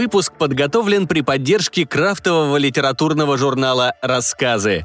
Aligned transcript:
Выпуск 0.00 0.32
подготовлен 0.38 1.06
при 1.06 1.20
поддержке 1.20 1.84
крафтового 1.84 2.56
литературного 2.56 3.36
журнала 3.36 3.92
«Рассказы». 4.00 4.84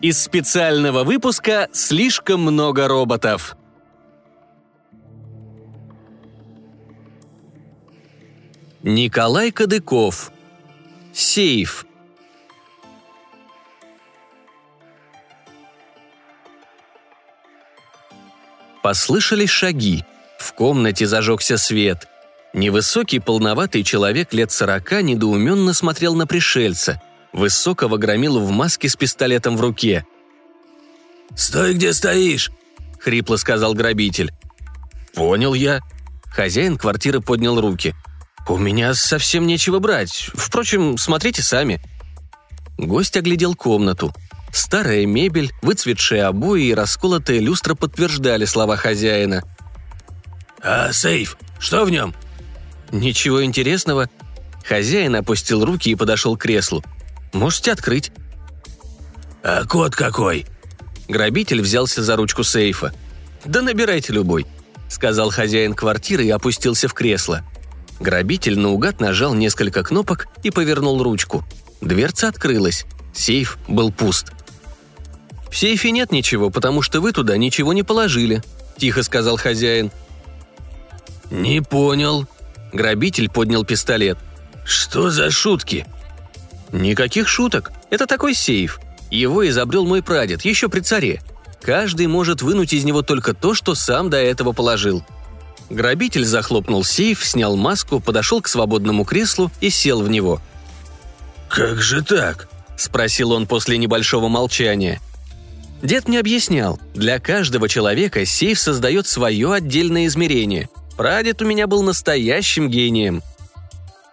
Из 0.00 0.20
специального 0.20 1.04
выпуска 1.04 1.68
«Слишком 1.72 2.40
много 2.40 2.88
роботов». 2.88 3.56
Николай 8.82 9.52
Кадыков. 9.52 10.32
Сейф. 11.12 11.86
Послышались 18.82 19.50
шаги. 19.50 20.04
В 20.40 20.54
комнате 20.54 21.06
зажегся 21.06 21.56
свет. 21.56 22.08
Невысокий 22.54 23.18
полноватый 23.18 23.82
человек 23.82 24.32
лет 24.34 24.52
сорока 24.52 25.00
недоуменно 25.00 25.72
смотрел 25.72 26.14
на 26.14 26.26
пришельца, 26.26 27.00
высокого 27.32 27.96
громилу 27.96 28.40
в 28.40 28.50
маске 28.50 28.88
с 28.88 28.96
пистолетом 28.96 29.56
в 29.56 29.60
руке. 29.60 30.04
«Стой, 31.34 31.74
где 31.74 31.94
стоишь!»— 31.94 32.50
хрипло 33.00 33.36
сказал 33.36 33.72
грабитель. 33.72 34.32
«Понял 35.14 35.54
я». 35.54 35.80
Хозяин 36.30 36.76
квартиры 36.76 37.20
поднял 37.20 37.58
руки. 37.58 37.94
«У 38.48 38.58
меня 38.58 38.92
совсем 38.94 39.46
нечего 39.46 39.78
брать. 39.78 40.30
Впрочем, 40.34 40.98
смотрите 40.98 41.42
сами». 41.42 41.82
Гость 42.76 43.16
оглядел 43.16 43.54
комнату. 43.54 44.12
Старая 44.52 45.06
мебель, 45.06 45.52
выцветшие 45.62 46.24
обои 46.24 46.64
и 46.64 46.74
расколотая 46.74 47.38
люстра 47.38 47.74
подтверждали 47.74 48.44
слова 48.44 48.76
хозяина. 48.76 49.42
«А 50.62 50.92
сейф? 50.92 51.38
Что 51.58 51.84
в 51.84 51.90
нем?» 51.90 52.14
«Ничего 52.92 53.42
интересного». 53.42 54.08
Хозяин 54.64 55.16
опустил 55.16 55.64
руки 55.64 55.90
и 55.90 55.96
подошел 55.96 56.36
к 56.36 56.42
креслу. 56.42 56.84
«Можете 57.32 57.72
открыть». 57.72 58.12
«А 59.42 59.64
код 59.64 59.96
какой?» 59.96 60.46
Грабитель 61.08 61.62
взялся 61.62 62.02
за 62.02 62.14
ручку 62.16 62.44
сейфа. 62.44 62.94
«Да 63.44 63.60
набирайте 63.60 64.12
любой»,— 64.12 64.46
сказал 64.88 65.30
хозяин 65.30 65.74
квартиры 65.74 66.24
и 66.26 66.30
опустился 66.30 66.86
в 66.86 66.94
кресло. 66.94 67.42
Грабитель 67.98 68.58
наугад 68.58 69.00
нажал 69.00 69.34
несколько 69.34 69.82
кнопок 69.82 70.28
и 70.42 70.50
повернул 70.50 71.02
ручку. 71.02 71.44
Дверца 71.80 72.28
открылась. 72.28 72.84
Сейф 73.14 73.58
был 73.68 73.90
пуст. 73.90 74.32
«В 75.50 75.56
сейфе 75.56 75.90
нет 75.90 76.12
ничего, 76.12 76.50
потому 76.50 76.82
что 76.82 77.00
вы 77.00 77.12
туда 77.12 77.36
ничего 77.36 77.72
не 77.72 77.82
положили»,— 77.82 78.42
тихо 78.76 79.02
сказал 79.02 79.36
хозяин. 79.36 79.90
«Не 81.30 81.60
понял», 81.62 82.28
Грабитель 82.72 83.28
поднял 83.28 83.64
пистолет. 83.64 84.18
«Что 84.64 85.10
за 85.10 85.30
шутки?» 85.30 85.86
«Никаких 86.72 87.28
шуток. 87.28 87.72
Это 87.90 88.06
такой 88.06 88.34
сейф. 88.34 88.80
Его 89.10 89.46
изобрел 89.46 89.84
мой 89.84 90.02
прадед, 90.02 90.42
еще 90.42 90.68
при 90.68 90.80
царе. 90.80 91.20
Каждый 91.60 92.06
может 92.06 92.40
вынуть 92.40 92.72
из 92.72 92.84
него 92.84 93.02
только 93.02 93.34
то, 93.34 93.54
что 93.54 93.74
сам 93.74 94.08
до 94.08 94.16
этого 94.16 94.52
положил». 94.52 95.04
Грабитель 95.68 96.24
захлопнул 96.24 96.84
сейф, 96.84 97.24
снял 97.24 97.56
маску, 97.56 98.00
подошел 98.00 98.40
к 98.42 98.48
свободному 98.48 99.04
креслу 99.04 99.50
и 99.60 99.70
сел 99.70 100.02
в 100.02 100.08
него. 100.08 100.40
«Как 101.48 101.80
же 101.80 102.02
так?»– 102.02 102.48
спросил 102.76 103.32
он 103.32 103.46
после 103.46 103.78
небольшого 103.78 104.28
молчания. 104.28 105.00
Дед 105.82 106.08
мне 106.08 106.20
объяснял, 106.20 106.78
для 106.94 107.18
каждого 107.18 107.68
человека 107.68 108.24
сейф 108.24 108.58
создает 108.58 109.06
свое 109.06 109.52
отдельное 109.52 110.06
измерение– 110.06 110.68
Прадед 110.96 111.42
у 111.42 111.46
меня 111.46 111.66
был 111.66 111.82
настоящим 111.82 112.68
гением. 112.68 113.22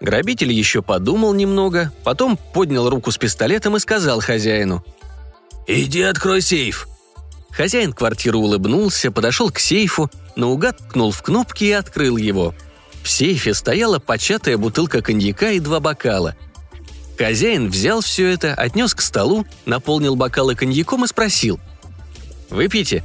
Грабитель 0.00 0.52
еще 0.52 0.80
подумал 0.80 1.34
немного, 1.34 1.92
потом 2.04 2.36
поднял 2.36 2.88
руку 2.88 3.10
с 3.10 3.18
пистолетом 3.18 3.76
и 3.76 3.80
сказал 3.80 4.20
хозяину. 4.20 4.84
«Иди 5.66 6.02
открой 6.02 6.40
сейф». 6.40 6.88
Хозяин 7.50 7.92
квартиры 7.92 8.38
улыбнулся, 8.38 9.10
подошел 9.10 9.50
к 9.50 9.58
сейфу, 9.58 10.08
наугад 10.36 10.78
ткнул 10.78 11.10
в 11.10 11.20
кнопки 11.22 11.64
и 11.64 11.72
открыл 11.72 12.16
его. 12.16 12.54
В 13.02 13.08
сейфе 13.08 13.54
стояла 13.54 13.98
початая 13.98 14.56
бутылка 14.56 15.02
коньяка 15.02 15.50
и 15.50 15.60
два 15.60 15.80
бокала. 15.80 16.36
Хозяин 17.18 17.68
взял 17.68 18.00
все 18.00 18.28
это, 18.28 18.54
отнес 18.54 18.94
к 18.94 19.00
столу, 19.00 19.44
наполнил 19.66 20.14
бокалы 20.14 20.54
коньяком 20.54 21.04
и 21.04 21.08
спросил. 21.08 21.58
«Выпейте». 22.48 23.02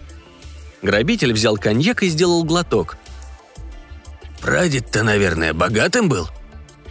Грабитель 0.83 1.33
взял 1.33 1.57
коньяк 1.57 2.03
и 2.03 2.09
сделал 2.09 2.43
глоток. 2.43 2.97
Прадед-то, 4.43 5.03
наверное, 5.03 5.53
богатым 5.53 6.09
был?» 6.09 6.27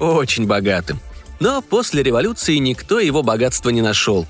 «Очень 0.00 0.46
богатым. 0.46 1.00
Но 1.38 1.60
после 1.60 2.02
революции 2.02 2.56
никто 2.56 2.98
его 2.98 3.22
богатства 3.22 3.68
не 3.68 3.82
нашел. 3.82 4.26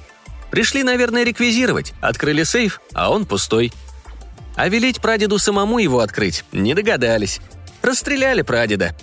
Пришли, 0.51 0.83
наверное, 0.83 1.23
реквизировать, 1.23 1.95
открыли 2.01 2.43
сейф, 2.43 2.81
а 2.93 3.13
он 3.13 3.25
пустой. 3.25 3.73
А 4.57 4.69
велеть 4.69 5.01
прадеду 5.01 5.39
самому 5.39 5.79
его 5.79 6.01
открыть 6.01 6.45
не 6.51 6.75
догадались. 6.75 7.41
Расстреляли 7.81 8.43
прадеда. 8.43 8.95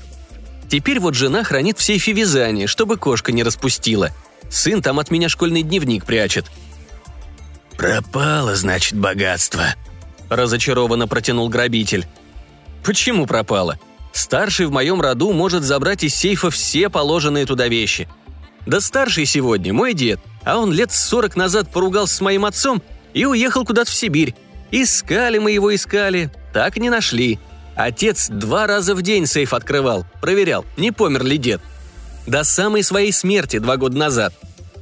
Теперь 0.70 1.00
вот 1.00 1.16
жена 1.16 1.44
хранит 1.46 1.80
в 1.80 1.84
сейфе 1.84 2.12
вязание, 2.12 2.68
чтобы 2.68 2.98
кошка 2.98 3.32
не 3.32 3.42
распустила. 3.42 4.12
Сын 4.50 4.82
там 4.82 5.00
от 5.00 5.12
меня 5.12 5.30
школьный 5.30 5.64
дневник 5.64 6.04
прячет». 6.06 6.52
«Пропало, 7.78 8.56
значит, 8.56 9.00
богатство»,– 9.00 9.64
разочарованно 10.30 11.08
протянул 11.08 11.48
грабитель. 11.48 12.06
«Почему 12.84 13.26
пропало? 13.26 13.80
Старший 14.12 14.66
в 14.66 14.72
моем 14.72 15.02
роду 15.02 15.32
может 15.32 15.64
забрать 15.64 16.04
из 16.04 16.16
сейфа 16.16 16.50
все 16.50 16.90
положенные 16.90 17.46
туда 17.46 17.68
вещи. 17.68 18.08
Да 18.66 18.82
старший 18.82 19.26
сегодня 19.26 19.74
мой 19.74 19.94
дед, 19.94 20.20
а 20.44 20.58
он 20.58 20.72
лет 20.72 20.92
сорок 20.92 21.36
назад 21.36 21.72
поругался 21.72 22.16
с 22.16 22.22
моим 22.22 22.46
отцом 22.46 22.82
и 23.14 23.26
уехал 23.26 23.66
куда-то 23.66 23.90
в 23.90 23.94
Сибирь. 23.94 24.36
Искали 24.72 25.38
мы 25.40 25.52
его, 25.52 25.74
искали, 25.74 26.32
так 26.54 26.78
не 26.78 26.90
нашли. 26.90 27.40
Отец 27.76 28.28
два 28.30 28.68
раза 28.68 28.94
в 28.94 29.02
день 29.02 29.26
сейф 29.26 29.54
открывал, 29.54 30.06
проверял, 30.22 30.66
не 30.78 30.92
помер 30.92 31.24
ли 31.24 31.38
дед. 31.38 31.62
До 32.28 32.44
самой 32.44 32.84
своей 32.84 33.12
смерти 33.12 33.58
два 33.60 33.78
года 33.78 33.98
назад. 33.98 34.34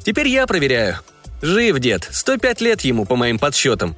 Теперь 0.04 0.28
я 0.28 0.48
проверяю. 0.48 0.98
Жив 1.42 1.80
дед, 1.80 2.08
105 2.12 2.62
лет 2.62 2.82
ему, 2.82 3.06
по 3.06 3.16
моим 3.16 3.38
подсчетам. 3.38 3.96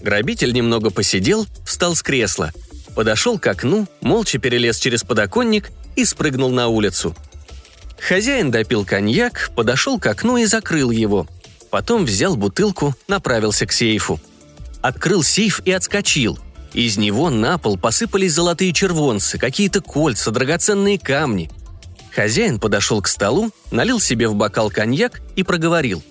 Грабитель 0.00 0.52
немного 0.52 0.90
посидел, 0.90 1.46
встал 1.64 1.94
с 1.94 2.02
кресла– 2.02 2.52
подошел 2.94 3.38
к 3.38 3.46
окну, 3.46 3.86
молча 4.00 4.38
перелез 4.38 4.78
через 4.78 5.02
подоконник 5.02 5.70
и 5.96 6.04
спрыгнул 6.04 6.50
на 6.50 6.68
улицу. 6.68 7.14
Хозяин 7.98 8.50
допил 8.50 8.84
коньяк, 8.84 9.50
подошел 9.54 9.98
к 9.98 10.06
окну 10.06 10.36
и 10.36 10.44
закрыл 10.44 10.90
его. 10.90 11.26
Потом 11.70 12.04
взял 12.04 12.36
бутылку, 12.36 12.94
направился 13.08 13.66
к 13.66 13.72
сейфу. 13.72 14.20
Открыл 14.82 15.22
сейф 15.22 15.60
и 15.64 15.72
отскочил. 15.72 16.38
Из 16.72 16.96
него 16.96 17.30
на 17.30 17.56
пол 17.56 17.78
посыпались 17.78 18.32
золотые 18.32 18.72
червонцы, 18.72 19.38
какие-то 19.38 19.80
кольца, 19.80 20.30
драгоценные 20.30 20.98
камни. 20.98 21.50
Хозяин 22.14 22.60
подошел 22.60 23.00
к 23.00 23.08
столу, 23.08 23.50
налил 23.70 24.00
себе 24.00 24.28
в 24.28 24.34
бокал 24.34 24.70
коньяк 24.70 25.20
и 25.36 25.42
проговорил. 25.42 26.02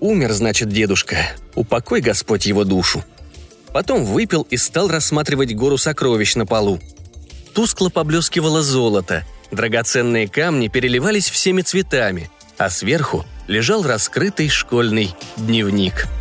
«Умер, 0.00 0.32
значит, 0.32 0.68
дедушка. 0.68 1.16
Упокой 1.54 2.00
Господь 2.00 2.46
его 2.46 2.64
душу». 2.64 3.04
Потом 3.72 4.04
выпил 4.04 4.46
и 4.50 4.56
стал 4.56 4.88
рассматривать 4.88 5.54
гору 5.54 5.78
сокровищ 5.78 6.34
на 6.36 6.46
полу. 6.46 6.80
Тускло 7.54 7.88
поблескивало 7.88 8.62
золото, 8.62 9.24
драгоценные 9.50 10.28
камни 10.28 10.68
переливались 10.68 11.28
всеми 11.28 11.62
цветами, 11.62 12.30
а 12.56 12.70
сверху 12.70 13.24
лежал 13.46 13.82
раскрытый 13.82 14.48
школьный 14.48 15.14
дневник– 15.36 16.06